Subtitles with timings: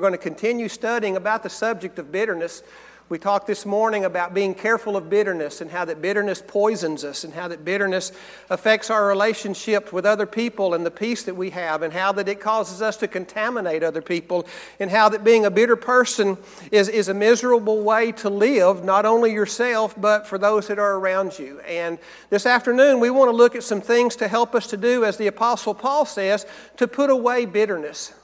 [0.00, 2.62] We're going to continue studying about the subject of bitterness.
[3.10, 7.22] We talked this morning about being careful of bitterness and how that bitterness poisons us
[7.22, 8.10] and how that bitterness
[8.48, 12.30] affects our relationship with other people and the peace that we have and how that
[12.30, 14.46] it causes us to contaminate other people
[14.78, 16.38] and how that being a bitter person
[16.72, 20.96] is, is a miserable way to live, not only yourself, but for those that are
[20.96, 21.60] around you.
[21.60, 21.98] And
[22.30, 25.18] this afternoon, we want to look at some things to help us to do, as
[25.18, 26.46] the Apostle Paul says,
[26.78, 28.14] to put away bitterness.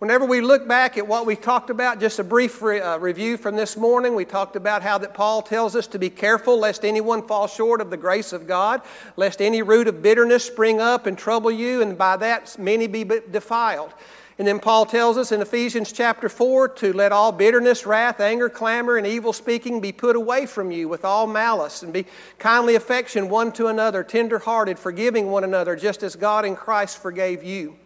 [0.00, 3.36] Whenever we look back at what we talked about, just a brief re- uh, review
[3.36, 6.84] from this morning, we talked about how that Paul tells us to be careful lest
[6.84, 8.82] anyone fall short of the grace of God,
[9.16, 13.04] lest any root of bitterness spring up and trouble you, and by that many be
[13.04, 13.94] defiled.
[14.36, 18.48] And then Paul tells us in Ephesians chapter 4 to let all bitterness, wrath, anger,
[18.48, 22.04] clamor, and evil speaking be put away from you with all malice, and be
[22.40, 26.98] kindly affection one to another, tender hearted, forgiving one another, just as God in Christ
[26.98, 27.76] forgave you.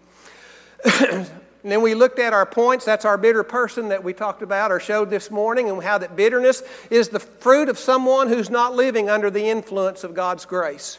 [1.62, 2.84] And then we looked at our points.
[2.84, 6.14] That's our bitter person that we talked about or showed this morning, and how that
[6.14, 10.98] bitterness is the fruit of someone who's not living under the influence of God's grace.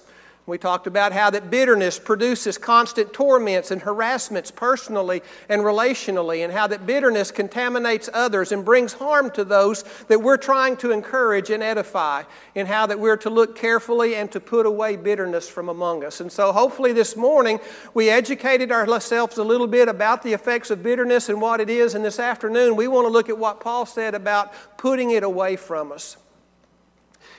[0.49, 6.51] We talked about how that bitterness produces constant torments and harassments personally and relationally, and
[6.51, 11.51] how that bitterness contaminates others and brings harm to those that we're trying to encourage
[11.51, 12.23] and edify,
[12.55, 16.19] and how that we're to look carefully and to put away bitterness from among us.
[16.19, 17.59] And so, hopefully, this morning
[17.93, 21.93] we educated ourselves a little bit about the effects of bitterness and what it is,
[21.93, 25.57] and this afternoon we want to look at what Paul said about putting it away
[25.57, 26.17] from us.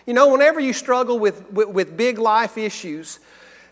[0.06, 3.20] You know, whenever you struggle with, with, with, big life issues,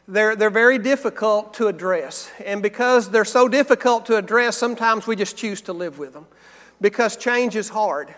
[0.06, 2.30] they're, they're very difficult to address.
[2.44, 6.26] And because they're so difficult to address, sometimes we just choose to live with them
[6.80, 8.14] because change is hard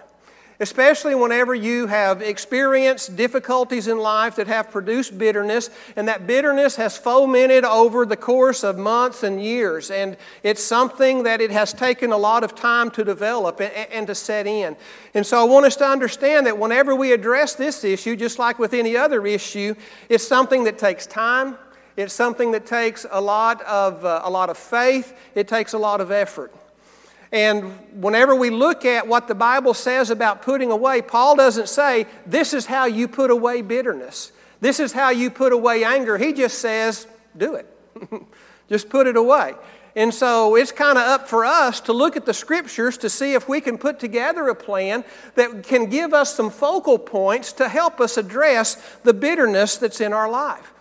[0.61, 6.77] especially whenever you have experienced difficulties in life that have produced bitterness, and that bitterness
[6.77, 9.91] has fomented over the course of months and years.
[9.91, 14.15] And it's something that it has taken a lot of time to develop and, to
[14.15, 14.77] set in.
[15.15, 18.59] And so I want us to understand that whenever we address this issue, just like
[18.59, 19.75] with any other issue,
[20.11, 21.57] it's something that takes time.
[21.97, 25.17] It's something that takes a lot of, uh, a lot of faith.
[25.35, 26.55] It takes a lot of effort.
[27.33, 32.07] And whenever we look at what the Bible says about putting away, Paul doesn't say,
[32.27, 34.33] This is how you put away bitterness.
[34.61, 36.19] This is how you put away anger.
[36.19, 37.67] He just says, Do it.
[38.69, 39.55] just put it away.
[39.97, 43.35] And so it's kind of up for us to look at the scriptures to see
[43.35, 45.05] if we can put together a plan
[45.35, 50.13] that can give us some focal points to help us address the bitterness that's in
[50.13, 50.73] our life.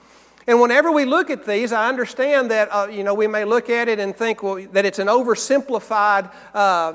[0.49, 3.69] And whenever we look at these, I understand that, uh, you know, we may look
[3.69, 6.93] at it and think, well, that it's an oversimplified uh,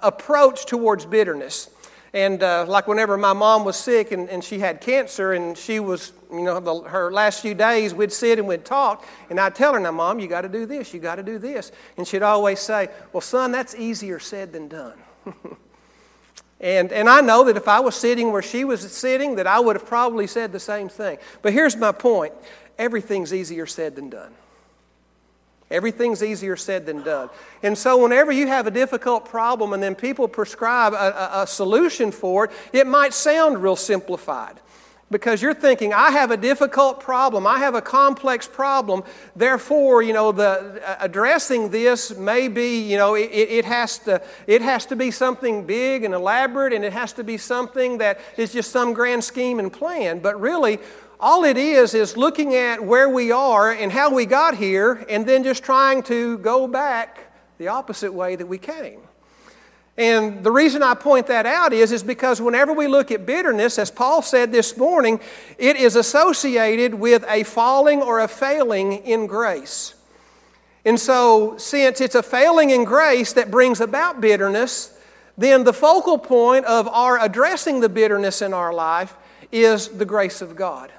[0.00, 1.68] approach towards bitterness.
[2.12, 5.80] And uh, like whenever my mom was sick and, and she had cancer and she
[5.80, 9.04] was, you know, the, her last few days, we'd sit and we'd talk.
[9.30, 11.38] And I'd tell her, now, mom, you got to do this, you got to do
[11.38, 11.72] this.
[11.96, 14.96] And she'd always say, well, son, that's easier said than done.
[16.60, 19.60] And, and I know that if I was sitting where she was sitting, that I
[19.60, 21.18] would have probably said the same thing.
[21.42, 22.32] But here's my point
[22.78, 24.32] everything's easier said than done.
[25.70, 27.30] Everything's easier said than done.
[27.62, 31.46] And so, whenever you have a difficult problem and then people prescribe a, a, a
[31.46, 34.60] solution for it, it might sound real simplified
[35.10, 39.04] because you're thinking, I have a difficult problem, I have a complex problem,
[39.36, 44.22] therefore, you know, the, uh, addressing this may be, you know, it, it, has to,
[44.46, 48.18] it has to be something big and elaborate, and it has to be something that
[48.36, 50.18] is just some grand scheme and plan.
[50.18, 50.78] But really,
[51.20, 55.26] all it is is looking at where we are and how we got here, and
[55.26, 59.00] then just trying to go back the opposite way that we came.
[59.96, 63.78] And the reason I point that out is, is because whenever we look at bitterness,
[63.78, 65.20] as Paul said this morning,
[65.56, 69.94] it is associated with a falling or a failing in grace.
[70.84, 74.98] And so, since it's a failing in grace that brings about bitterness,
[75.38, 79.16] then the focal point of our addressing the bitterness in our life
[79.50, 80.92] is the grace of God.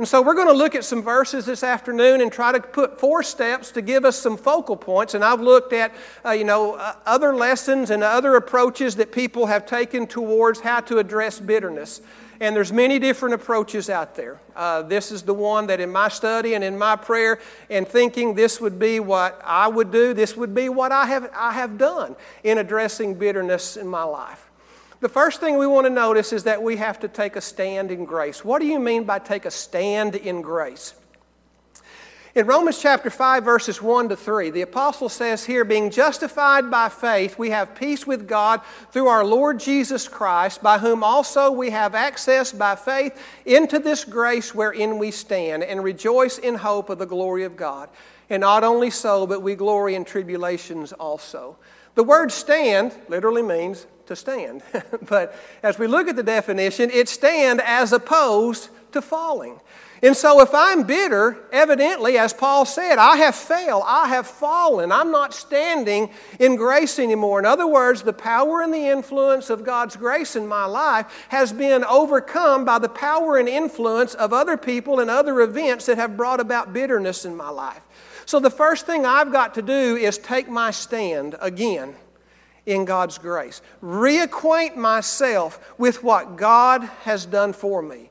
[0.00, 2.98] And so we're going to look at some verses this afternoon and try to put
[2.98, 5.12] four steps to give us some focal points.
[5.12, 5.92] And I've looked at,
[6.24, 10.80] uh, you know, uh, other lessons and other approaches that people have taken towards how
[10.80, 12.00] to address bitterness.
[12.40, 14.40] And there's many different approaches out there.
[14.56, 17.38] Uh, this is the one that in my study and in my prayer
[17.68, 21.30] and thinking this would be what I would do, this would be what I have,
[21.36, 24.49] I have done in addressing bitterness in my life.
[25.00, 27.90] The first thing we want to notice is that we have to take a stand
[27.90, 28.44] in grace.
[28.44, 30.94] What do you mean by take a stand in grace?
[32.34, 36.90] In Romans chapter 5, verses 1 to 3, the apostle says here, being justified by
[36.90, 38.60] faith, we have peace with God
[38.92, 44.04] through our Lord Jesus Christ, by whom also we have access by faith into this
[44.04, 47.88] grace wherein we stand, and rejoice in hope of the glory of God.
[48.28, 51.56] And not only so, but we glory in tribulations also
[51.94, 54.62] The word stand literally means to stand.
[55.08, 59.58] but as we look at the definition, it stand as opposed to falling.
[60.02, 64.90] And so, if I'm bitter, evidently, as Paul said, I have failed, I have fallen,
[64.90, 67.38] I'm not standing in grace anymore.
[67.38, 71.52] In other words, the power and the influence of God's grace in my life has
[71.52, 76.16] been overcome by the power and influence of other people and other events that have
[76.16, 77.82] brought about bitterness in my life.
[78.24, 81.94] So, the first thing I've got to do is take my stand again
[82.70, 88.08] in God's grace, reacquaint myself with what God has done for me.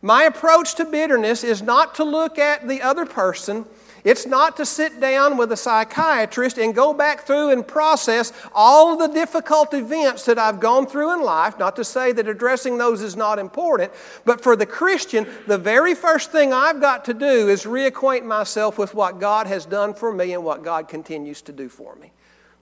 [0.00, 3.66] My approach to bitterness is not to look at the other person.
[4.04, 8.92] It's not to sit down with a psychiatrist and go back through and process all
[8.92, 11.58] of the difficult events that I've gone through in life.
[11.58, 13.92] Not to say that addressing those is not important,
[14.24, 18.78] but for the Christian, the very first thing I've got to do is reacquaint myself
[18.78, 22.12] with what God has done for me and what God continues to do for me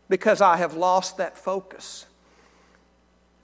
[0.08, 2.06] because I have lost that focus.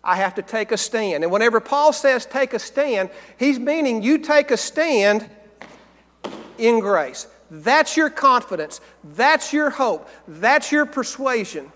[0.05, 1.23] I have to take a stand.
[1.23, 5.29] And whenever Paul says take a stand, he's meaning you take a stand
[6.59, 7.27] in grace.
[7.51, 8.81] That's your confidence.
[9.05, 10.09] That's your hope.
[10.27, 11.71] That's your persuasion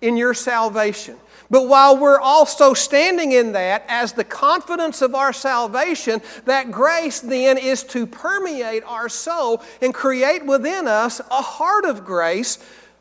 [0.00, 1.16] in your salvation.
[1.50, 7.20] But while we're also standing in that as the confidence of our salvation, that grace
[7.20, 12.58] then is to permeate our soul and create within us a heart of grace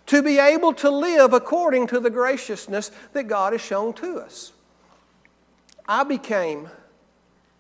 [0.10, 4.52] to be able to live according to the graciousness that God has shown to us.
[5.88, 6.68] I became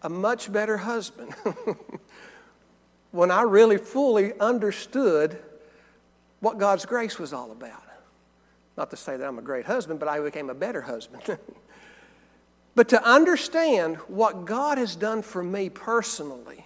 [0.02, 1.36] a much better husband
[3.12, 5.38] when I really fully understood
[6.40, 7.84] what God's grace was all about.
[8.78, 11.22] Not to say that I'm a great husband, but I became a better husband.
[12.76, 16.66] but to understand what God has done for me personally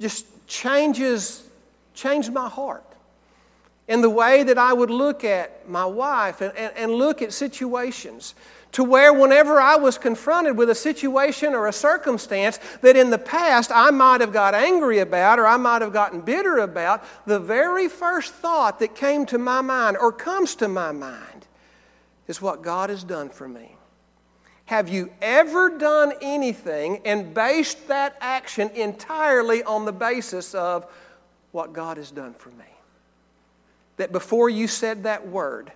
[0.00, 1.48] just changes
[1.94, 2.93] changed my heart
[3.88, 7.32] and the way that I would look at my wife and, and, and look at
[7.32, 8.34] situations
[8.72, 13.18] to where whenever I was confronted with a situation or a circumstance that in the
[13.18, 17.38] past I might have got angry about or I might have gotten bitter about, the
[17.38, 21.46] very first thought that came to my mind or comes to my mind
[22.26, 23.76] is what God has done for me.
[24.64, 30.90] Have you ever done anything and based that action entirely on the basis of
[31.52, 32.73] what God has done for me?
[33.96, 35.72] That before you said that word,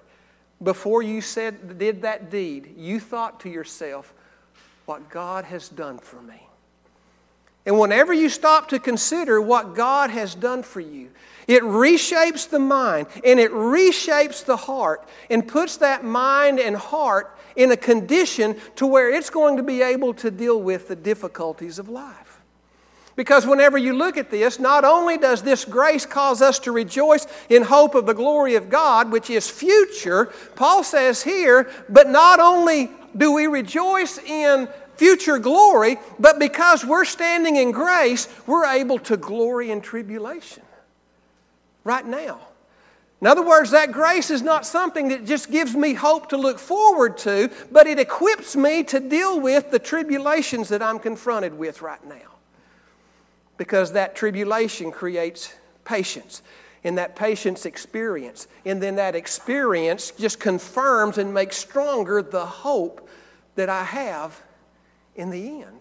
[0.63, 4.13] before you said, did that deed, you thought to yourself,
[4.87, 6.49] what God has done for me.
[7.67, 11.11] And whenever you stop to consider what God has done for you,
[11.47, 17.37] it reshapes the mind and it reshapes the heart and puts that mind and heart
[17.57, 21.79] in a condition to where it's going to be able to deal with the difficulties
[21.79, 22.28] of life.
[23.19, 27.27] Because whenever you look at this, not only does this grace cause us to rejoice
[27.49, 32.39] in hope of the glory of God, which is future, Paul says here, but not
[32.39, 39.01] only do we rejoice in future glory, but because we're standing in grace, we're able
[39.01, 40.63] to glory in tribulation
[41.83, 42.39] right now.
[43.21, 46.61] In other words, that grace is not something that just gives me hope to look
[46.61, 51.83] forward to, but it equips me to deal with the tribulations that I'm confronted with
[51.83, 52.28] right now
[53.59, 56.43] because that tribulation creates patience.
[56.85, 58.47] And that patience experience.
[58.65, 63.09] And then that experience just confirms and makes stronger the hope
[63.57, 64.41] that I have
[65.17, 65.81] in the end.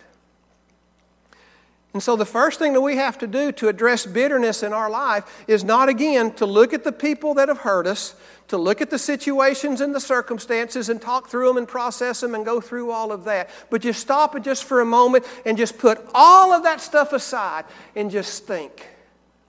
[1.94, 4.90] And so, the first thing that we have to do to address bitterness in our
[4.90, 8.14] life is not again to look at the people that have hurt us,
[8.50, 12.36] to look at the situations and the circumstances and talk through them and process them
[12.36, 13.50] and go through all of that.
[13.70, 17.14] But just stop it just for a moment and just put all of that stuff
[17.14, 17.66] aside
[17.96, 18.88] and just think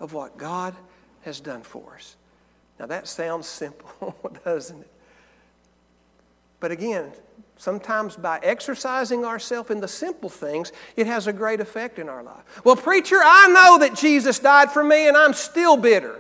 [0.01, 0.75] of what God
[1.23, 2.17] has done for us.
[2.79, 4.91] Now, that sounds simple, doesn't it?
[6.61, 7.13] But again,
[7.59, 12.23] sometimes by exercising ourselves in the simple things, it has a great effect in our
[12.23, 12.65] life.
[12.65, 16.19] Well, preacher, I know that Jesus died for me and I'm still bitter.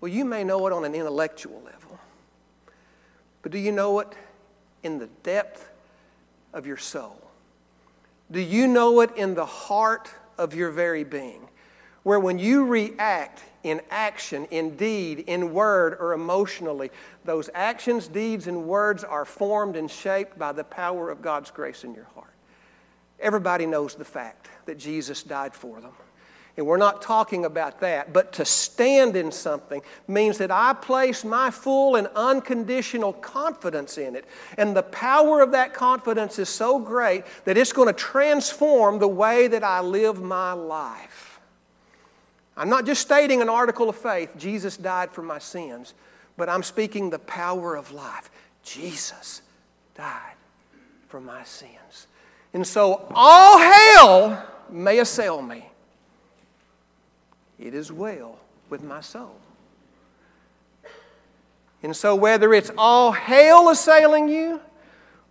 [0.00, 1.98] Well, you may know it on an intellectual level,
[3.42, 4.12] but do you know it
[4.82, 5.68] in the depth
[6.52, 7.20] of your soul?
[8.30, 11.48] Do you know it in the heart of your very being?
[12.06, 16.92] Where when you react in action, in deed, in word, or emotionally,
[17.24, 21.82] those actions, deeds, and words are formed and shaped by the power of God's grace
[21.82, 22.32] in your heart.
[23.18, 25.90] Everybody knows the fact that Jesus died for them.
[26.56, 28.12] And we're not talking about that.
[28.12, 34.14] But to stand in something means that I place my full and unconditional confidence in
[34.14, 34.26] it.
[34.56, 39.08] And the power of that confidence is so great that it's going to transform the
[39.08, 41.25] way that I live my life.
[42.56, 45.94] I'm not just stating an article of faith, Jesus died for my sins.
[46.36, 48.30] but I'm speaking the power of life.
[48.62, 49.40] Jesus
[49.94, 50.34] died
[51.08, 52.06] for my sins.
[52.52, 55.70] And so all hell may assail me.
[57.58, 59.36] It is well with my soul.
[61.82, 64.60] And so, whether it's all hell assailing you,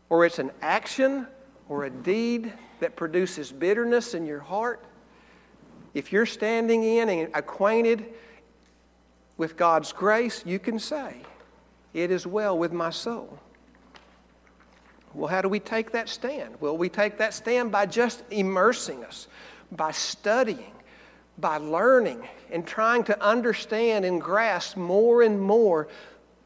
[0.10, 1.28] or it's an action
[1.68, 4.84] or a deed that produces bitterness in your heart,
[5.96, 8.06] if you're standing in and acquainted
[9.38, 11.16] with God's grace, you can say,
[11.94, 13.40] It is well with my soul.
[15.14, 16.56] Well, how do we take that stand?
[16.60, 19.30] Well, we take that stand by just immersing us,
[19.72, 20.74] by studying,
[21.38, 25.88] by learning, and trying to understand and grasp more and more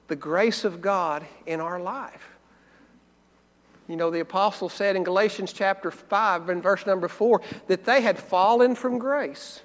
[0.08, 2.29] the grace of God in our life.
[3.90, 8.02] You know, the apostle said in Galatians chapter 5 and verse number 4 that they
[8.02, 9.62] had fallen from grace.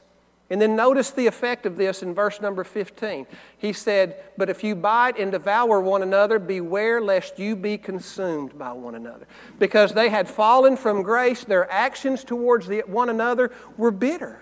[0.49, 3.27] And then notice the effect of this in verse number 15.
[3.59, 8.59] He said, But if you bite and devour one another, beware lest you be consumed
[8.59, 9.27] by one another.
[9.59, 14.41] Because they had fallen from grace, their actions towards the, one another were bitter.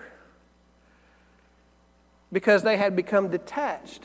[2.31, 4.03] Because they had become detached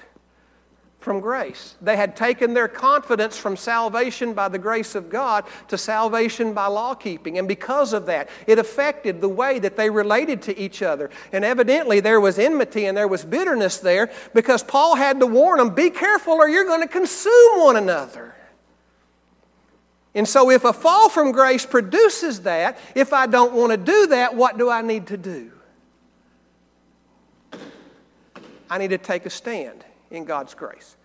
[0.99, 1.77] from grace.
[1.81, 6.67] They had taken their confidence from salvation by the grace of God to salvation by
[6.67, 7.39] law keeping.
[7.39, 11.09] And because of that, it affected the way that they related to each other.
[11.33, 15.59] And evidently, there was enmity and there was bitterness there because Paul had to warn
[15.59, 18.35] them be careful or you're going to consume one another.
[20.15, 24.09] And so, if a fall from grace produces that, if I don't want to do
[24.09, 25.53] that, what do I need to do?
[28.69, 30.97] I need to take a stand in God's grace.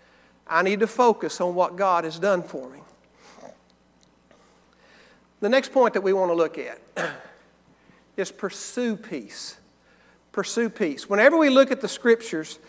[0.48, 2.80] I need to focus on what God has done for me.
[5.40, 6.80] The next point that we want to look at
[8.18, 9.58] is pursue peace.
[10.32, 11.10] Pursue peace.
[11.10, 12.60] Whenever we look at the scriptures,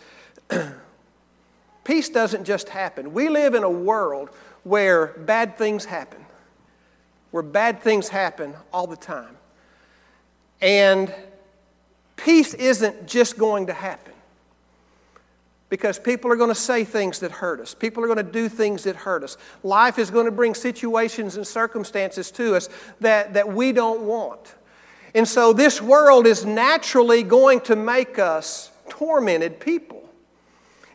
[1.84, 3.12] peace doesn't just happen.
[3.12, 4.30] We live in a world
[4.64, 6.24] where bad things happen,
[7.30, 9.36] where bad things happen all the time.
[10.60, 11.14] And
[12.16, 14.13] peace isn't just going to happen
[15.74, 17.74] because people are going to say things that hurt us.
[17.74, 19.36] People are going to do things that hurt us.
[19.64, 22.68] Life is going to bring situations and circumstances to us
[23.00, 24.54] that, that we don't want.
[25.16, 30.08] And so this world is naturally going to make us tormented people.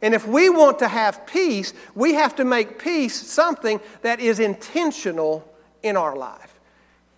[0.01, 4.39] And if we want to have peace, we have to make peace something that is
[4.39, 5.45] intentional
[5.83, 6.57] in our life.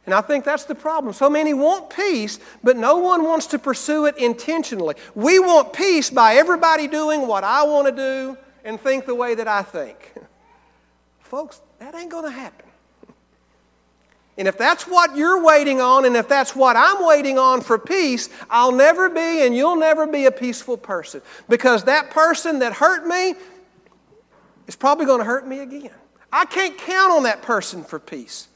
[0.06, 1.14] And I think that's the problem.
[1.14, 4.96] So many want peace, but no one wants to pursue it intentionally.
[5.14, 9.36] We want peace by everybody doing what I want to do and think the way
[9.36, 10.14] that I think.
[11.20, 12.68] Folks, that ain't going to happen.
[14.38, 17.78] And if that's what you're waiting on, and if that's what I'm waiting on for
[17.78, 21.22] peace, I'll never be and you'll never be a peaceful person.
[21.50, 23.36] Because that person that hurt me
[24.68, 25.92] is probably going to hurt me again.
[26.32, 28.48] I can't count on that person for peace.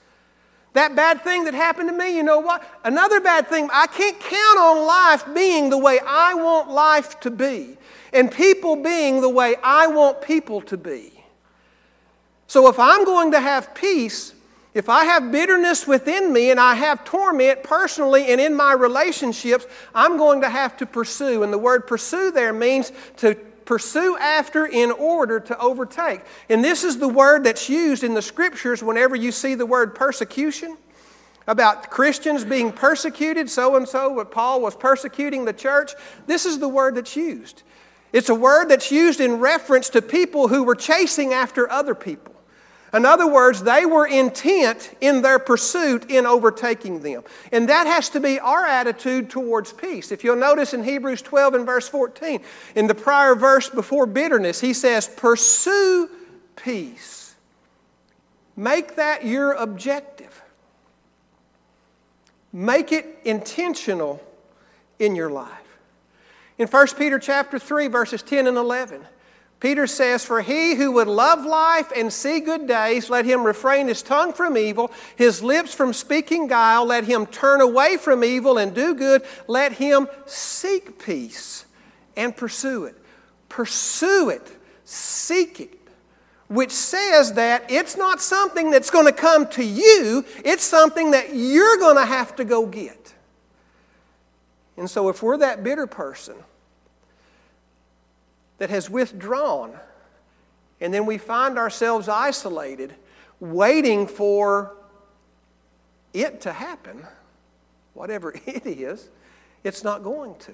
[0.76, 2.62] That bad thing that happened to me, you know what?
[2.84, 7.32] Another bad thing, I can't count on life being the way I want life to
[7.32, 7.78] be,
[8.12, 11.24] and people being the way I want people to be.
[12.48, 14.34] So if I'm going to have peace,
[14.74, 19.66] if I have bitterness within me and I have torment personally and in my relationships,
[19.94, 21.44] I'm going to have to pursue.
[21.44, 26.22] And the word pursue there means to pursue after in order to overtake.
[26.50, 29.96] And this is the word that's used in the scriptures whenever you see the word
[29.96, 30.78] persecution
[31.48, 35.94] about Christians being persecuted, so and so, but Paul was persecuting the church.
[36.26, 37.64] This is the word that's used.
[38.14, 42.35] It's a word that's used in reference to people who were chasing after other people.
[42.96, 47.24] In other words, they were intent in their pursuit in overtaking them.
[47.52, 50.14] And that has to be our attitude towards peace.
[50.14, 52.42] If you'll notice in Hebrews 12 and verse 14,
[52.76, 56.10] in the prior verse before bitterness, he says, Pursue
[56.56, 57.36] peace.
[58.56, 60.42] Make that your objective.
[62.54, 64.26] Make it intentional
[65.00, 65.52] in your life.
[66.58, 69.06] In 1 Peter chapter 3, verses 10 and 11,
[69.66, 73.88] Peter says, For he who would love life and see good days, let him refrain
[73.88, 78.60] his tongue from evil, his lips from speaking guile, let him turn away from evil
[78.60, 81.66] and do good, let him seek peace
[82.16, 82.96] and pursue it.
[83.50, 85.80] Pursue it, seek it.
[86.48, 91.34] Which says that it's not something that's going to come to you, it's something that
[91.34, 93.16] you're going to have to go get.
[94.78, 96.36] And so, if we're that bitter person,
[98.58, 99.74] that has withdrawn.
[100.82, 102.94] And then we find ourselves isolated,
[103.40, 104.76] waiting for
[106.14, 107.06] it to happen.
[107.94, 109.10] Whatever it is,
[109.64, 110.54] it's not going to.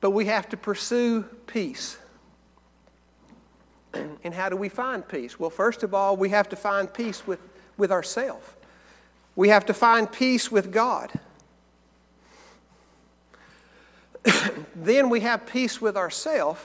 [0.00, 1.98] But we have to pursue peace.
[3.94, 5.38] and how do we find peace?
[5.38, 7.40] Well, first of all, we have to find peace with,
[7.76, 8.46] with ourselves.
[9.36, 11.10] We have to find peace with God.
[14.76, 16.60] then we have peace with ourselves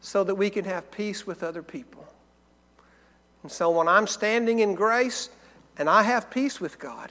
[0.00, 2.06] so that we can have peace with other people.
[3.42, 5.30] And so when I'm standing in grace
[5.78, 7.10] and I have peace with God,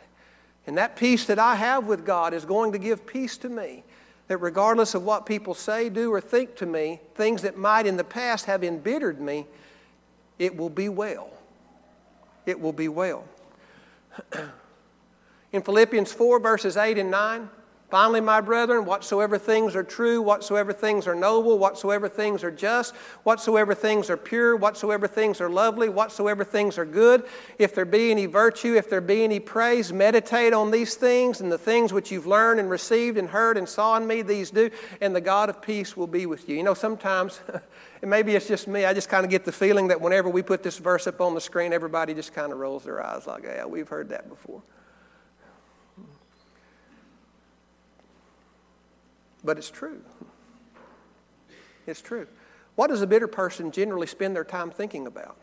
[0.68, 3.84] and that peace that I have with God is going to give peace to me,
[4.28, 7.98] that regardless of what people say, do, or think to me, things that might in
[7.98, 9.46] the past have embittered me,
[10.40, 11.30] it will be well.
[12.46, 13.26] It will be well.
[15.52, 17.50] in Philippians 4, verses 8 and 9,
[17.92, 22.96] Finally, my brethren, whatsoever things are true, whatsoever things are noble, whatsoever things are just,
[23.24, 27.26] whatsoever things are pure, whatsoever things are lovely, whatsoever things are good,
[27.60, 31.52] if there be any virtue, if there be any praise, meditate on these things and
[31.52, 34.72] the things which you've learned and received and heard and saw in me, these do,
[35.02, 36.56] and the God of peace will be with you.
[36.56, 37.42] You know, sometimes,
[38.02, 40.42] and maybe it's just me, I just kind of get the feeling that whenever we
[40.42, 43.44] put this verse up on the screen, everybody just kind of rolls their eyes like,
[43.44, 44.62] yeah, we've heard that before.
[49.44, 50.02] But it's true.
[51.88, 52.28] It's true.
[52.76, 55.38] What does a bitter person generally spend their time thinking about?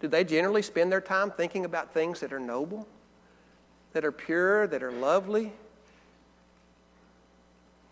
[0.00, 2.86] Do they generally spend their time thinking about things that are noble,
[3.92, 5.52] that are pure, that are lovely?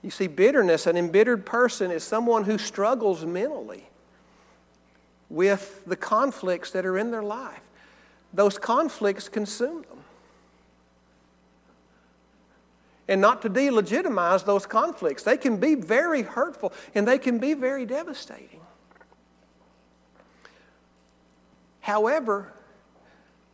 [0.03, 3.89] You see, bitterness, an embittered person, is someone who struggles mentally
[5.29, 7.63] with the conflicts that are in their life.
[8.33, 10.05] Those conflicts consume them
[13.09, 15.23] and not to delegitimize those conflicts.
[15.23, 18.61] They can be very hurtful and they can be very devastating.
[21.81, 22.53] However,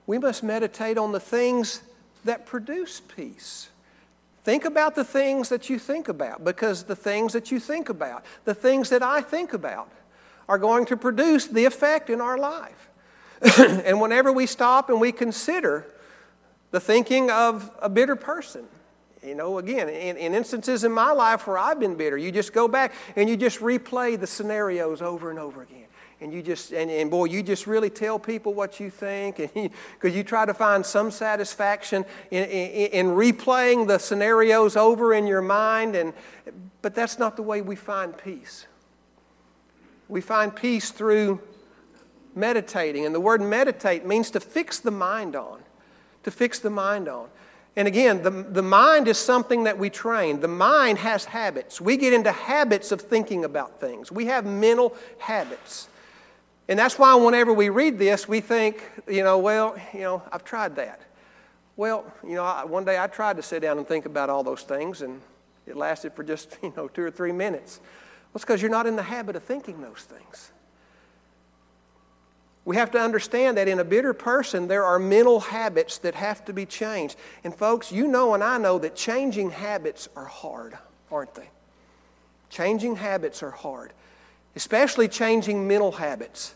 [0.06, 1.82] we must meditate on the things
[2.24, 3.68] that produce peace.
[4.44, 8.24] Think about the things that you think about because the things that you think about,
[8.44, 9.90] the things that I think about,
[10.48, 12.90] are going to produce the effect in our life.
[13.58, 15.86] and whenever we stop and we consider
[16.70, 18.66] the thinking of a bitter person,
[19.24, 22.52] you know, again, in, in, instances in my life where I've been bitter, you just
[22.52, 25.86] go back and you just replay the scenarios over and over again.
[26.20, 29.52] And you just, and, and boy, you just really tell people what you think, because
[29.56, 35.26] you, you, try to find some satisfaction in, in, in replaying the scenarios over in
[35.26, 35.96] your mind.
[35.96, 36.12] And,
[36.80, 38.66] but that's not the way we find peace.
[40.08, 41.40] We find peace through
[42.36, 43.04] meditating.
[43.04, 45.60] And the word meditate means to fix the mind on,
[46.22, 47.28] to fix the mind on.
[47.74, 50.40] And again, the, the mind is something that we train.
[50.40, 51.80] The mind has habits.
[51.80, 55.88] We get into habits of thinking about things, we have mental habits.
[56.68, 60.44] And that's why whenever we read this, we think, you know, well, you know, I've
[60.44, 61.00] tried that.
[61.76, 64.44] Well, you know, I, one day I tried to sit down and think about all
[64.44, 65.20] those things, and
[65.66, 67.80] it lasted for just, you know, two or three minutes.
[67.82, 70.52] Well, it's because you're not in the habit of thinking those things.
[72.64, 76.44] We have to understand that in a bitter person, there are mental habits that have
[76.44, 77.16] to be changed.
[77.42, 80.78] And, folks, you know and I know that changing habits are hard,
[81.10, 81.50] aren't they?
[82.50, 83.92] Changing habits are hard,
[84.54, 86.54] especially changing mental habits.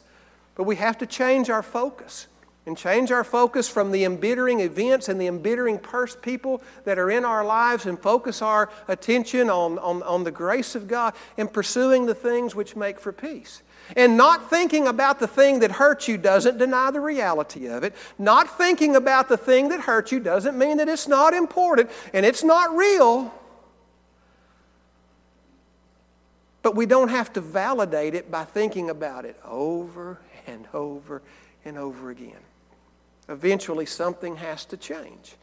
[0.55, 2.29] But we have to change our focus
[2.67, 7.11] and change our focus from the embittering events and the embittering pers- people that are
[7.11, 11.53] in our lives and focus our attention on, on, on the grace of God and
[11.53, 13.63] pursuing the things which make for peace.
[13.95, 17.95] And not thinking about the thing that hurt you doesn't deny the reality of it.
[18.19, 22.27] Not thinking about the thing that hurt you doesn't mean that it's not important and
[22.27, 23.33] it's not real.
[26.63, 30.19] But we don't have to validate it by thinking about it over
[30.49, 31.23] and over
[31.65, 32.41] and over again.
[33.29, 35.37] Eventually, something has to change.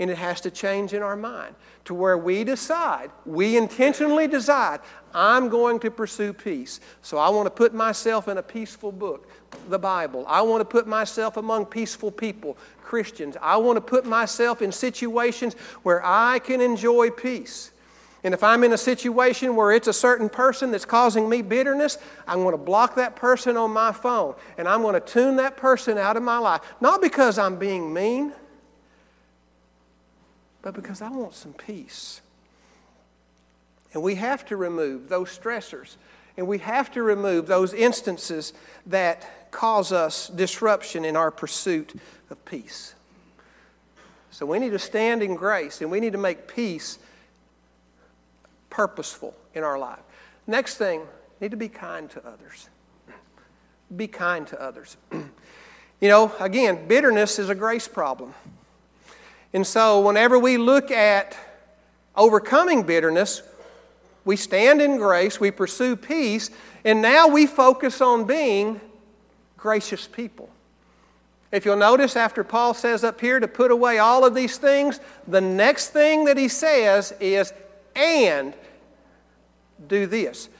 [0.00, 1.54] And it has to change in our mind
[1.86, 4.80] to where we decide, we intentionally decide,
[5.14, 6.80] I'm going to pursue peace.
[7.02, 9.28] So I want to put myself in a peaceful book,
[9.68, 10.24] the Bible.
[10.28, 13.36] I want to put myself among peaceful people, Christians.
[13.40, 17.72] I want to put myself in situations where I can enjoy peace.
[18.24, 21.98] And if I'm in a situation where it's a certain person that's causing me bitterness,
[22.26, 25.56] I'm going to block that person on my phone and I'm going to tune that
[25.56, 26.60] person out of my life.
[26.80, 28.32] Not because I'm being mean
[30.72, 32.20] but because I want some peace.
[33.94, 35.96] And we have to remove those stressors.
[36.36, 38.52] And we have to remove those instances
[38.86, 41.94] that cause us disruption in our pursuit
[42.30, 42.94] of peace.
[44.30, 46.98] So we need to stand in grace and we need to make peace
[48.70, 49.98] purposeful in our life.
[50.46, 51.02] Next thing,
[51.40, 52.68] need to be kind to others.
[53.96, 54.96] Be kind to others.
[55.12, 58.34] you know, again, bitterness is a grace problem.
[59.52, 61.36] And so, whenever we look at
[62.14, 63.42] overcoming bitterness,
[64.24, 66.50] we stand in grace, we pursue peace,
[66.84, 68.80] and now we focus on being
[69.56, 70.50] gracious people.
[71.50, 75.00] If you'll notice, after Paul says up here to put away all of these things,
[75.26, 77.54] the next thing that he says is,
[77.96, 78.52] and
[79.86, 80.50] do this.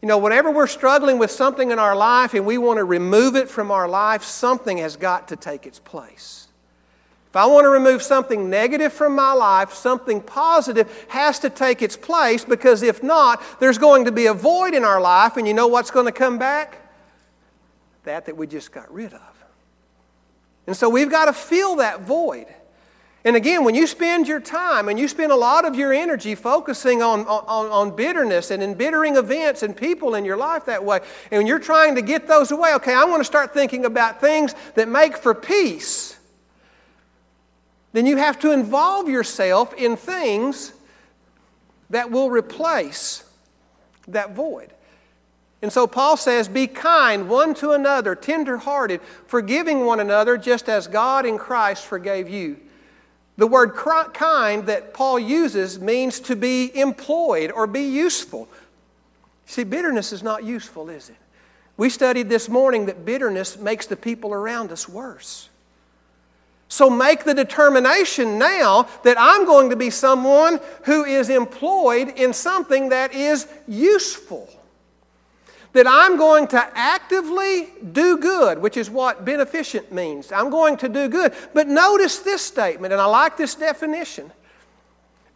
[0.00, 3.36] You know, whenever we're struggling with something in our life and we want to remove
[3.36, 6.46] it from our life, something has got to take its place.
[7.30, 11.80] If I want to remove something negative from my life, something positive has to take
[11.80, 15.46] its place because if not, there's going to be a void in our life, and
[15.46, 16.78] you know what's going to come back?
[18.02, 19.44] That that we just got rid of.
[20.66, 22.46] And so we've got to fill that void.
[23.24, 26.34] And again, when you spend your time and you spend a lot of your energy
[26.34, 31.00] focusing on, on, on bitterness and embittering events and people in your life that way,
[31.30, 34.54] and you're trying to get those away, okay, I want to start thinking about things
[34.74, 36.18] that make for peace,
[37.92, 40.72] then you have to involve yourself in things
[41.90, 43.24] that will replace
[44.08, 44.70] that void.
[45.62, 50.86] And so Paul says, Be kind one to another, tenderhearted, forgiving one another, just as
[50.86, 52.56] God in Christ forgave you.
[53.36, 58.48] The word kind that Paul uses means to be employed or be useful.
[59.46, 61.16] See, bitterness is not useful, is it?
[61.76, 65.49] We studied this morning that bitterness makes the people around us worse.
[66.70, 72.32] So make the determination now that I'm going to be someone who is employed in
[72.32, 74.48] something that is useful
[75.72, 80.32] that I'm going to actively do good, which is what beneficent means.
[80.32, 81.32] I'm going to do good.
[81.54, 84.32] But notice this statement, and I like this definition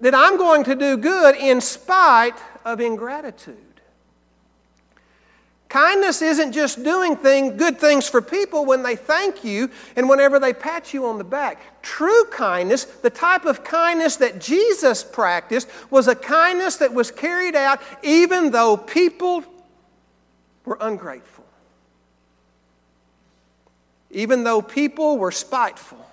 [0.00, 3.73] that I'm going to do good in spite of ingratitude.
[5.74, 10.38] Kindness isn't just doing thing, good things for people when they thank you and whenever
[10.38, 11.82] they pat you on the back.
[11.82, 17.56] True kindness, the type of kindness that Jesus practiced, was a kindness that was carried
[17.56, 19.42] out even though people
[20.64, 21.44] were ungrateful.
[24.12, 26.06] Even though people were spiteful.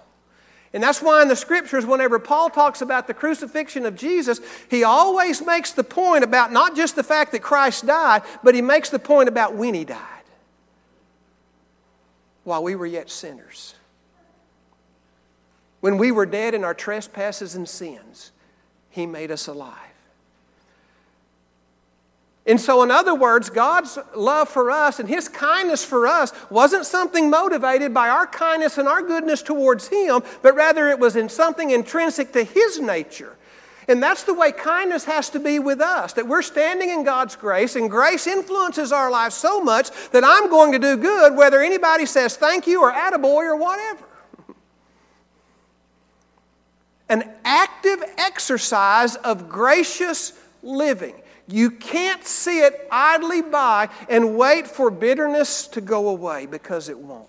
[0.73, 4.83] And that's why in the scriptures, whenever Paul talks about the crucifixion of Jesus, he
[4.83, 8.89] always makes the point about not just the fact that Christ died, but he makes
[8.89, 9.99] the point about when he died.
[12.45, 13.75] While we were yet sinners.
[15.81, 18.31] When we were dead in our trespasses and sins,
[18.89, 19.75] he made us alive.
[22.45, 26.85] And so, in other words, God's love for us and His kindness for us wasn't
[26.85, 31.29] something motivated by our kindness and our goodness towards Him, but rather it was in
[31.29, 33.37] something intrinsic to His nature.
[33.87, 37.35] And that's the way kindness has to be with us that we're standing in God's
[37.35, 41.61] grace, and grace influences our lives so much that I'm going to do good whether
[41.61, 44.05] anybody says thank you or attaboy or whatever.
[47.07, 51.20] An active exercise of gracious living.
[51.51, 56.97] You can't see it idly by and wait for bitterness to go away because it
[56.97, 57.27] won't.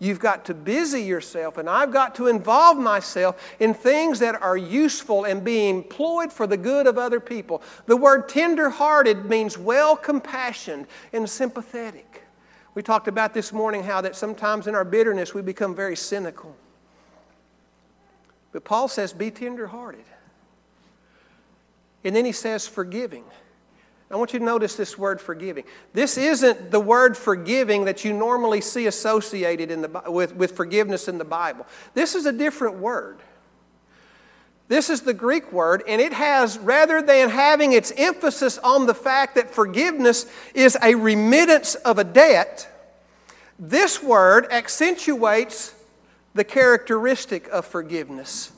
[0.00, 4.56] You've got to busy yourself, and I've got to involve myself in things that are
[4.56, 7.62] useful and being employed for the good of other people.
[7.86, 12.22] The word tender-hearted means well compassioned and sympathetic.
[12.76, 16.54] We talked about this morning how that sometimes in our bitterness we become very cynical.
[18.52, 20.04] But Paul says, be tender-hearted.
[22.04, 23.24] And then he says, forgiving.
[24.10, 25.64] I want you to notice this word forgiving.
[25.92, 31.08] This isn't the word forgiving that you normally see associated in the, with, with forgiveness
[31.08, 31.66] in the Bible.
[31.92, 33.18] This is a different word.
[34.68, 38.94] This is the Greek word, and it has, rather than having its emphasis on the
[38.94, 42.68] fact that forgiveness is a remittance of a debt,
[43.58, 45.74] this word accentuates
[46.34, 48.52] the characteristic of forgiveness,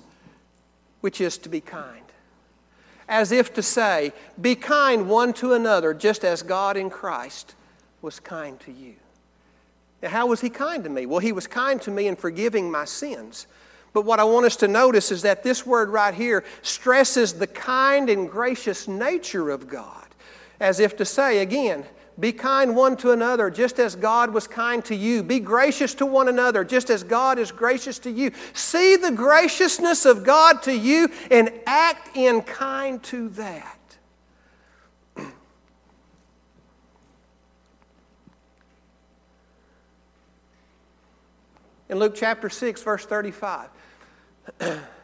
[1.01, 2.00] which is to be kind
[3.11, 7.55] as if to say, Be kind one to another, just as God in Christ
[8.01, 8.95] was kind to you.
[10.01, 11.05] Now, how was He kind to me?
[11.05, 13.47] Well, He was kind to me in forgiving my sins.
[13.93, 17.49] But what I want us to notice is that this word right here stresses the
[17.49, 20.07] kind and gracious nature of God,
[20.61, 21.85] as if to say, again,
[22.21, 25.23] be kind one to another, just as God was kind to you.
[25.23, 28.31] Be gracious to one another, just as God is gracious to you.
[28.53, 33.79] See the graciousness of God to you and act in kind to that.
[41.89, 43.69] In Luke chapter 6, verse 35.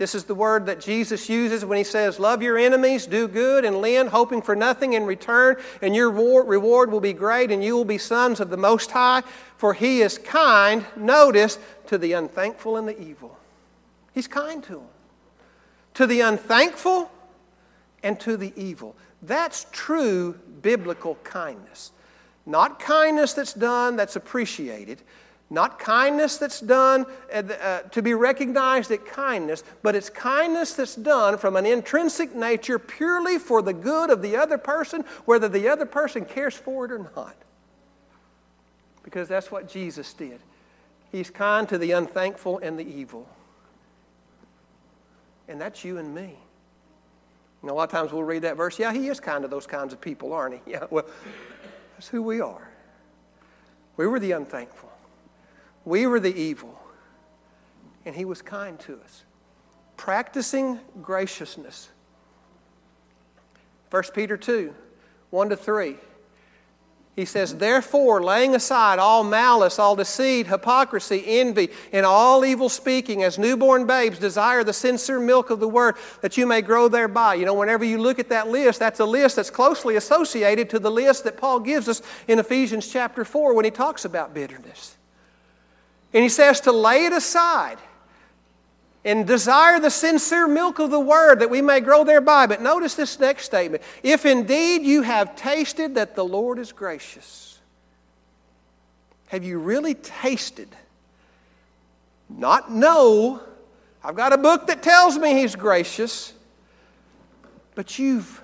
[0.00, 3.66] This is the word that Jesus uses when he says, Love your enemies, do good,
[3.66, 7.76] and lend, hoping for nothing in return, and your reward will be great, and you
[7.76, 9.22] will be sons of the Most High,
[9.58, 11.58] for he is kind, notice,
[11.88, 13.36] to the unthankful and the evil.
[14.14, 14.88] He's kind to them.
[15.92, 17.10] To the unthankful
[18.02, 18.96] and to the evil.
[19.20, 20.32] That's true
[20.62, 21.92] biblical kindness.
[22.46, 25.02] Not kindness that's done that's appreciated,
[25.50, 30.94] not kindness that's done uh, uh to be recognized at kindness, but it's kindness that's
[30.94, 35.68] done from an intrinsic nature purely for the good of the other person, whether the
[35.68, 37.36] other person cares for it or not.
[39.02, 40.40] Because that's what Jesus did.
[41.10, 43.28] He's kind to the unthankful and the evil.
[45.48, 46.36] And that's you and me.
[47.62, 48.78] Know, a lot of times we'll read that verse.
[48.78, 50.60] Yeah, he is kind to those kinds of people, aren't he?
[50.70, 51.06] Yeah, well,
[51.94, 52.70] that's who we are.
[53.96, 54.89] We were the unthankful,
[55.84, 56.80] we were the evil,
[58.04, 59.24] and he was kind to us.
[59.96, 61.90] Practicing graciousness.
[63.90, 64.74] 1 Peter 2
[65.30, 65.96] 1 to 3.
[67.16, 73.22] He says, Therefore, laying aside all malice, all deceit, hypocrisy, envy, and all evil speaking,
[73.22, 77.34] as newborn babes desire the sincere milk of the word, that you may grow thereby.
[77.34, 80.78] You know, whenever you look at that list, that's a list that's closely associated to
[80.78, 84.96] the list that Paul gives us in Ephesians chapter 4 when he talks about bitterness.
[86.12, 87.78] And he says to lay it aside
[89.04, 92.46] and desire the sincere milk of the word that we may grow thereby.
[92.46, 97.58] But notice this next statement if indeed you have tasted that the Lord is gracious,
[99.28, 100.68] have you really tasted?
[102.28, 103.40] Not know,
[104.04, 106.32] I've got a book that tells me He's gracious,
[107.74, 108.42] but you've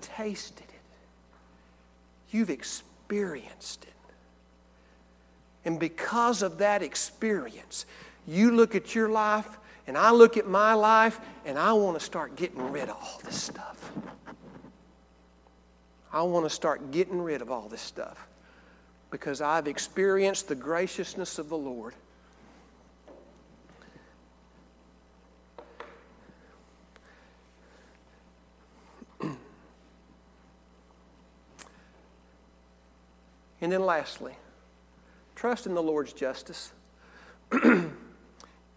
[0.00, 3.91] tasted it, you've experienced it.
[5.64, 7.86] And because of that experience,
[8.26, 12.04] you look at your life, and I look at my life, and I want to
[12.04, 13.92] start getting rid of all this stuff.
[16.12, 18.26] I want to start getting rid of all this stuff
[19.10, 21.94] because I've experienced the graciousness of the Lord.
[29.22, 29.36] and
[33.60, 34.34] then lastly,
[35.42, 36.72] trust in the Lord's justice.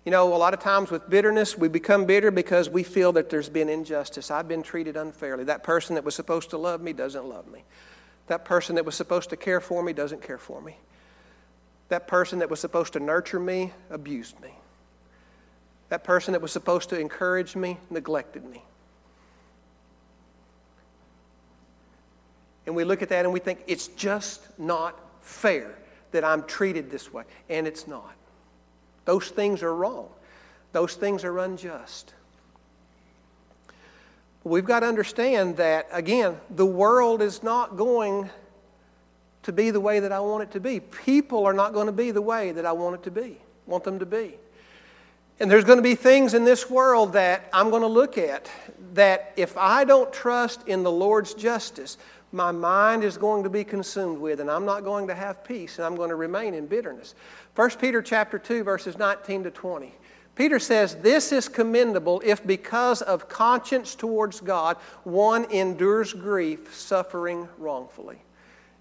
[0.06, 3.32] You know, a lot of times with bitterness, we become bitter because we feel that
[3.32, 4.30] there's been injustice.
[4.30, 5.46] I've been treated unfairly.
[5.46, 7.64] That person that was supposed to love me doesn't love me.
[8.28, 10.78] That person that was supposed to care for me doesn't care for me.
[11.90, 14.52] That person that was supposed to nurture me abused me.
[15.90, 18.64] That person that was supposed to encourage me neglected me.
[22.68, 25.76] And we look at that and we think it's just not fair
[26.12, 27.24] that I'm treated this way.
[27.50, 28.14] And it's not.
[29.06, 30.10] Those things are wrong,
[30.72, 32.14] those things are unjust.
[34.44, 38.30] We've got to understand that, again, the world is not going
[39.42, 40.80] to be the way that I want it to be.
[40.80, 43.84] People are not going to be the way that I want it to be, want
[43.84, 44.36] them to be.
[45.40, 48.50] And there's going to be things in this world that I'm going to look at
[48.94, 51.98] that if I don't trust in the Lord's justice,
[52.36, 55.78] my mind is going to be consumed with, and I'm not going to have peace,
[55.78, 57.16] and I'm going to remain in bitterness.
[57.56, 59.94] 1 Peter chapter 2, verses 19 to 20.
[60.36, 67.48] Peter says, This is commendable if because of conscience towards God one endures grief, suffering
[67.58, 68.22] wrongfully.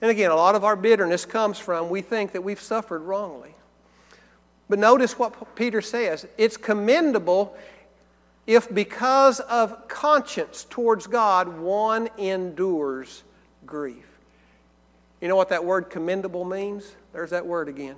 [0.03, 3.55] And again, a lot of our bitterness comes from we think that we've suffered wrongly.
[4.69, 7.57] But notice what Peter says it's commendable
[8.47, 13.23] if because of conscience towards God one endures
[13.67, 14.07] grief.
[15.21, 16.95] You know what that word commendable means?
[17.13, 17.97] There's that word again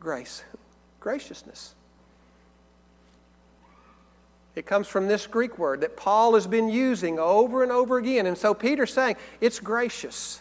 [0.00, 0.42] grace,
[1.00, 1.74] graciousness.
[4.54, 8.26] It comes from this Greek word that Paul has been using over and over again.
[8.26, 10.40] And so Peter's saying it's gracious.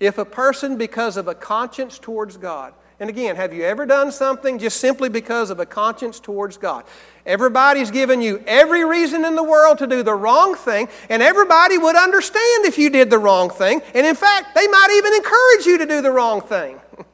[0.00, 4.12] If a person, because of a conscience towards God, and again, have you ever done
[4.12, 6.84] something just simply because of a conscience towards God?
[7.26, 11.78] Everybody's given you every reason in the world to do the wrong thing, and everybody
[11.78, 13.82] would understand if you did the wrong thing.
[13.92, 16.80] And in fact, they might even encourage you to do the wrong thing,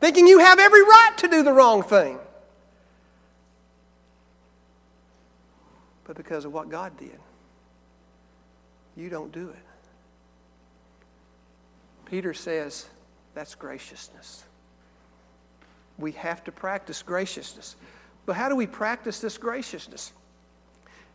[0.00, 2.18] thinking you have every right to do the wrong thing.
[6.02, 7.20] But because of what God did,
[8.96, 9.64] you don't do it.
[12.06, 12.88] Peter says,
[13.34, 14.44] that's graciousness.
[15.98, 17.76] We have to practice graciousness.
[18.26, 20.12] But how do we practice this graciousness?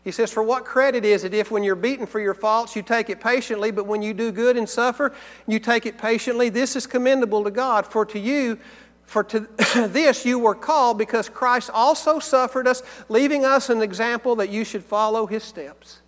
[0.04, 2.82] He says, For what credit is it if when you're beaten for your faults you
[2.82, 5.14] take it patiently, but when you do good and suffer,
[5.48, 6.50] you take it patiently?
[6.50, 7.86] This is commendable to God.
[7.86, 8.60] For to you,
[9.06, 9.40] for to
[9.90, 14.64] this you were called because Christ also suffered us, leaving us an example that you
[14.64, 16.00] should follow his steps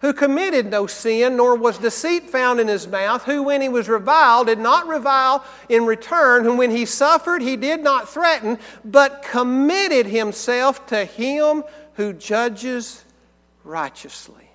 [0.00, 3.88] who committed no sin, nor was deceit found in his mouth, who, when he was
[3.88, 9.22] reviled, did not revile in return, whom when he suffered, he did not threaten, but
[9.22, 13.04] committed himself to him who judges
[13.64, 14.50] righteously.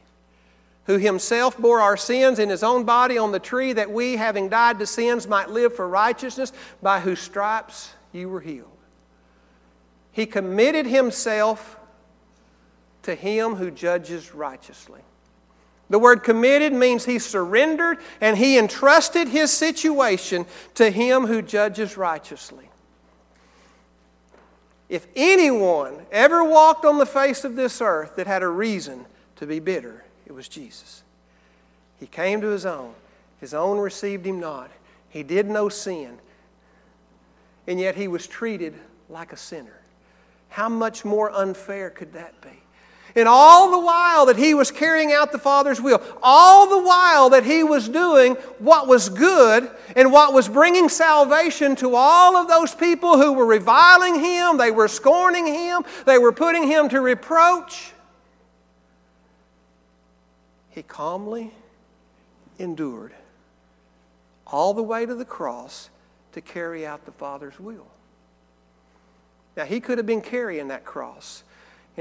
[0.85, 4.47] Who himself bore our sins in his own body on the tree, that we, having
[4.47, 8.67] died to sins, might live for righteousness, by whose stripes you were healed.
[10.11, 11.77] He committed himself
[13.03, 15.01] to him who judges righteously.
[15.91, 21.97] The word committed means he surrendered and he entrusted his situation to him who judges
[21.97, 22.69] righteously.
[24.87, 29.45] If anyone ever walked on the face of this earth that had a reason to
[29.45, 31.03] be bitter, it was Jesus.
[31.99, 32.93] He came to his own,
[33.41, 34.71] his own received him not.
[35.09, 36.19] He did no sin,
[37.67, 38.75] and yet he was treated
[39.09, 39.81] like a sinner.
[40.47, 42.61] How much more unfair could that be?
[43.15, 47.29] And all the while that he was carrying out the Father's will, all the while
[47.31, 52.47] that he was doing what was good and what was bringing salvation to all of
[52.47, 57.01] those people who were reviling him, they were scorning him, they were putting him to
[57.01, 57.91] reproach,
[60.71, 61.51] he calmly
[62.57, 63.13] endured
[64.47, 65.89] all the way to the cross
[66.31, 67.87] to carry out the Father's will.
[69.57, 71.43] Now, he could have been carrying that cross.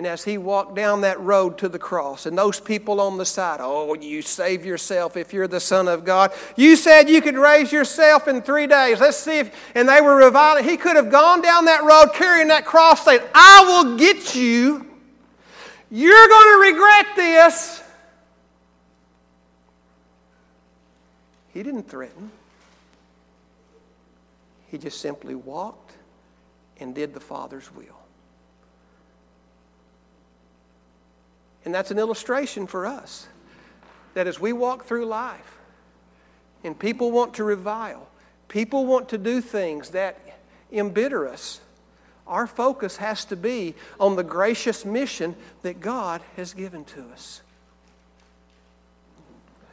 [0.00, 3.26] And as he walked down that road to the cross, and those people on the
[3.26, 6.32] side, oh, you save yourself if you're the Son of God.
[6.56, 8.98] You said you could raise yourself in three days.
[8.98, 10.64] Let's see if, and they were reviling.
[10.64, 14.86] He could have gone down that road carrying that cross, saying, I will get you.
[15.90, 17.82] You're going to regret this.
[21.52, 22.30] He didn't threaten,
[24.68, 25.92] he just simply walked
[26.78, 27.99] and did the Father's will.
[31.64, 33.28] And that's an illustration for us
[34.14, 35.58] that as we walk through life
[36.64, 38.08] and people want to revile,
[38.48, 40.18] people want to do things that
[40.72, 41.60] embitter us,
[42.26, 47.42] our focus has to be on the gracious mission that God has given to us.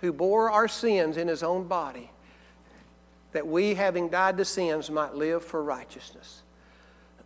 [0.02, 2.12] Who bore our sins in his own body,
[3.32, 6.42] that we, having died to sins, might live for righteousness.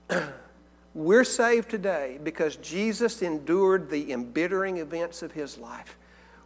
[0.93, 5.97] We're saved today because Jesus endured the embittering events of his life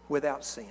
[0.07, 0.67] without sin.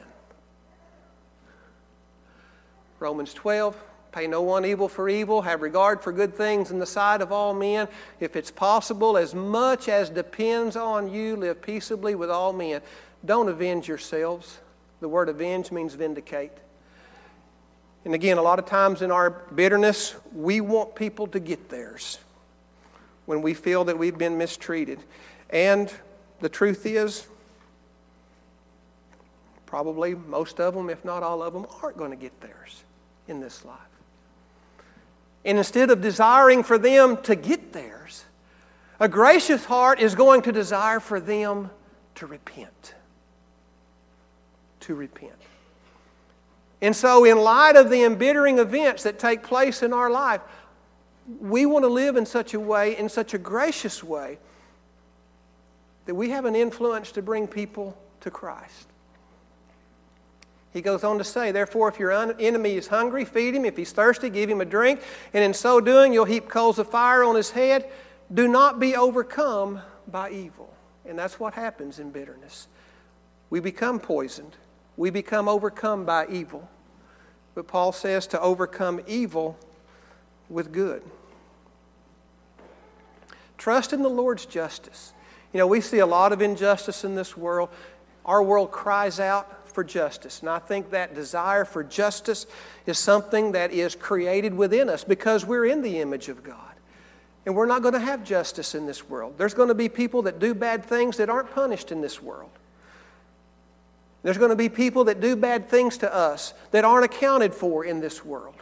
[3.00, 3.76] Romans 12,
[4.12, 7.32] pay no one evil for evil, have regard for good things in the sight of
[7.32, 7.88] all men.
[8.20, 12.80] If it's possible, as much as depends on you, live peaceably with all men.
[13.24, 14.60] Don't avenge yourselves.
[15.00, 16.52] The word avenge means vindicate.
[18.04, 22.18] And again, a lot of times in our bitterness, we want people to get theirs
[23.26, 24.98] when we feel that we've been mistreated.
[25.50, 25.92] And
[26.40, 27.26] the truth is,
[29.66, 32.84] probably most of them, if not all of them, aren't going to get theirs
[33.28, 33.78] in this life.
[35.44, 38.24] And instead of desiring for them to get theirs,
[39.00, 41.70] a gracious heart is going to desire for them
[42.16, 42.94] to repent.
[44.80, 45.32] To repent.
[46.80, 50.40] And so, in light of the embittering events that take place in our life,
[51.40, 54.38] we want to live in such a way, in such a gracious way,
[56.06, 58.88] that we have an influence to bring people to Christ.
[60.72, 63.64] He goes on to say, Therefore, if your enemy is hungry, feed him.
[63.64, 65.00] If he's thirsty, give him a drink.
[65.32, 67.90] And in so doing, you'll heap coals of fire on his head.
[68.32, 70.74] Do not be overcome by evil.
[71.06, 72.66] And that's what happens in bitterness.
[73.50, 74.56] We become poisoned,
[74.96, 76.68] we become overcome by evil.
[77.54, 79.56] But Paul says to overcome evil
[80.48, 81.02] with good.
[83.59, 85.12] Trust in the Lord's justice.
[85.52, 87.70] You know, we see a lot of injustice in this world.
[88.24, 90.40] Our world cries out for justice.
[90.40, 92.46] And I think that desire for justice
[92.87, 96.59] is something that is created within us because we're in the image of God.
[97.46, 99.35] And we're not going to have justice in this world.
[99.37, 102.50] There's going to be people that do bad things that aren't punished in this world.
[104.22, 107.85] There's going to be people that do bad things to us that aren't accounted for
[107.85, 108.54] in this world.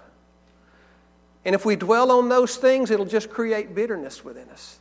[1.44, 4.78] And if we dwell on those things, it'll just create bitterness within us.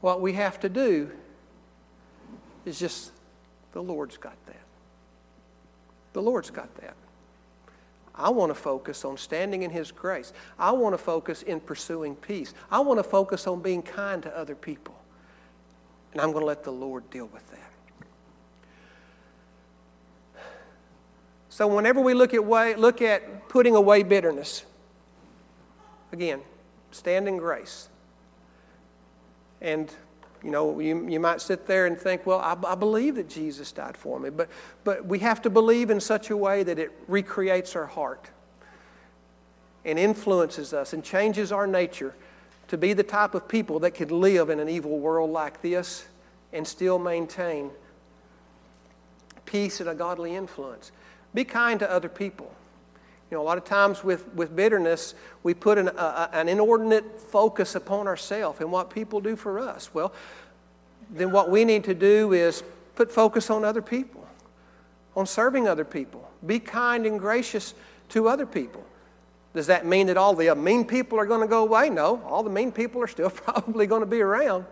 [0.00, 1.10] What we have to do
[2.64, 3.12] is just,
[3.72, 4.56] the Lord's got that.
[6.12, 6.94] The Lord's got that.
[8.14, 10.34] I want to focus on standing in His grace.
[10.58, 12.52] I want to focus in pursuing peace.
[12.70, 14.94] I want to focus on being kind to other people.
[16.12, 17.58] And I'm going to let the Lord deal with that.
[21.48, 24.64] So, whenever we look at, way, look at putting away bitterness,
[26.12, 26.40] Again,
[26.90, 27.88] stand in grace.
[29.60, 29.90] And,
[30.42, 33.72] you know, you, you might sit there and think, well, I, I believe that Jesus
[33.72, 34.30] died for me.
[34.30, 34.48] But,
[34.84, 38.28] but we have to believe in such a way that it recreates our heart
[39.84, 42.14] and influences us and changes our nature
[42.68, 46.06] to be the type of people that could live in an evil world like this
[46.52, 47.70] and still maintain
[49.46, 50.92] peace and a godly influence.
[51.34, 52.54] Be kind to other people.
[53.32, 57.74] You know, a lot of times with, with bitterness, we put an, an inordinate focus
[57.74, 59.88] upon ourselves and what people do for us.
[59.94, 60.12] Well,
[61.08, 62.62] then what we need to do is
[62.94, 64.28] put focus on other people,
[65.16, 66.30] on serving other people.
[66.44, 67.72] Be kind and gracious
[68.10, 68.84] to other people.
[69.54, 71.88] Does that mean that all the uh, mean people are going to go away?
[71.88, 74.66] No, all the mean people are still probably going to be around.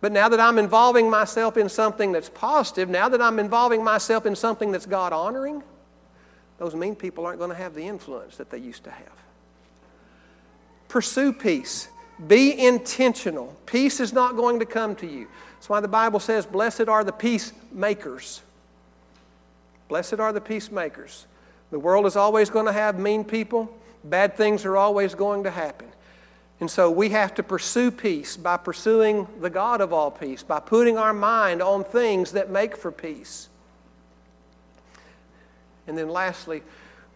[0.00, 4.24] But now that I'm involving myself in something that's positive, now that I'm involving myself
[4.24, 5.62] in something that's God honoring,
[6.58, 9.12] those mean people aren't going to have the influence that they used to have.
[10.88, 11.88] Pursue peace.
[12.26, 13.54] Be intentional.
[13.66, 15.26] Peace is not going to come to you.
[15.54, 18.42] That's why the Bible says, Blessed are the peacemakers.
[19.88, 21.26] Blessed are the peacemakers.
[21.70, 23.72] The world is always going to have mean people,
[24.04, 25.88] bad things are always going to happen.
[26.60, 30.60] And so we have to pursue peace by pursuing the God of all peace, by
[30.60, 33.48] putting our mind on things that make for peace.
[35.86, 36.62] And then lastly,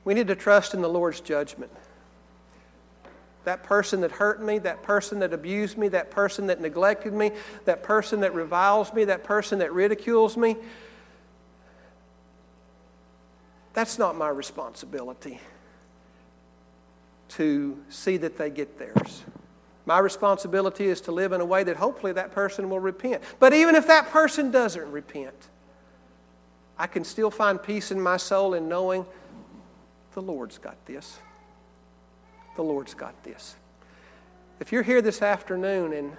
[0.04, 1.70] we need to trust in the Lord's judgment.
[3.44, 7.32] That person that hurt me, that person that abused me, that person that neglected me,
[7.64, 10.56] that person that reviles me, that person that ridicules me,
[13.72, 15.40] that's not my responsibility
[17.28, 19.22] to see that they get theirs.
[19.86, 23.22] My responsibility is to live in a way that hopefully that person will repent.
[23.38, 25.48] But even if that person doesn't repent,
[26.80, 29.04] I can still find peace in my soul in knowing
[30.14, 31.18] the Lord's got this.
[32.56, 33.54] The Lord's got this.
[34.60, 36.16] If you're here this afternoon and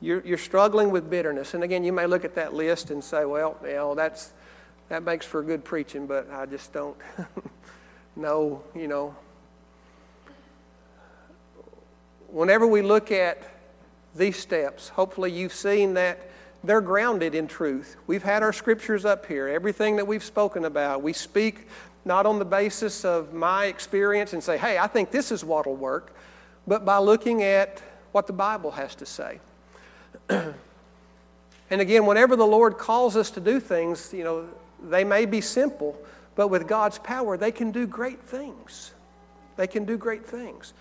[0.00, 3.26] you're, you're struggling with bitterness, and again, you may look at that list and say,
[3.26, 4.32] well, you know, that's,
[4.88, 6.96] that makes for good preaching, but I just don't
[8.16, 9.14] know, you know.
[12.28, 13.42] Whenever we look at
[14.14, 16.30] these steps, hopefully you've seen that
[16.66, 17.96] they're grounded in truth.
[18.06, 19.48] We've had our scriptures up here.
[19.48, 21.68] Everything that we've spoken about, we speak
[22.04, 25.66] not on the basis of my experience and say, hey, I think this is what
[25.66, 26.14] will work,
[26.66, 29.40] but by looking at what the Bible has to say.
[30.28, 30.54] and
[31.70, 34.48] again, whenever the Lord calls us to do things, you know,
[34.88, 35.98] they may be simple,
[36.34, 38.92] but with God's power, they can do great things.
[39.56, 40.74] They can do great things.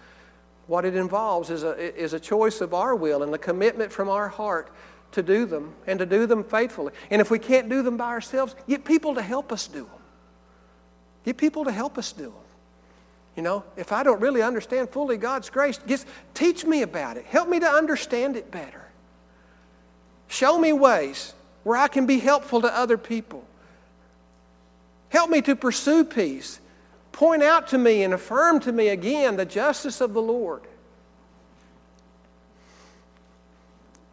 [0.67, 4.09] What it involves is a, is a choice of our will and a commitment from
[4.09, 4.71] our heart
[5.11, 6.93] to do them and to do them faithfully.
[7.09, 10.01] And if we can't do them by ourselves, get people to help us do them.
[11.23, 12.33] Get people to help us do them.
[13.35, 17.25] You know, if I don't really understand fully God's grace, just teach me about it.
[17.25, 18.85] Help me to understand it better.
[20.27, 21.33] Show me ways
[21.63, 23.45] where I can be helpful to other people.
[25.09, 26.59] Help me to pursue peace.
[27.11, 30.61] Point out to me and affirm to me again the justice of the Lord.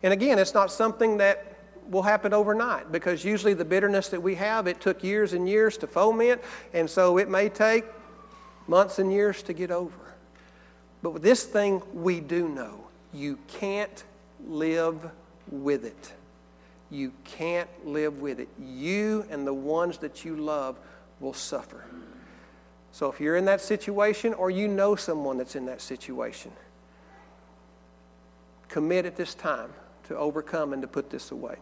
[0.02, 1.52] And again, it's not something that
[1.88, 5.76] will happen overnight because usually the bitterness that we have, it took years and years
[5.78, 6.40] to foment,
[6.72, 7.84] and so it may take
[8.66, 9.98] months and years to get over.
[11.02, 14.04] But with this thing, we do know you can't
[14.46, 15.10] live
[15.50, 16.12] with it.
[16.90, 18.48] You can't live with it.
[18.60, 20.78] You and the ones that you love
[21.20, 21.84] will suffer.
[22.92, 26.52] So if you're in that situation or you know someone that's in that situation,
[28.68, 29.70] commit at this time
[30.04, 31.56] to overcome and to put this away.